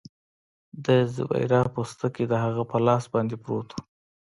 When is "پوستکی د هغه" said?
1.73-2.63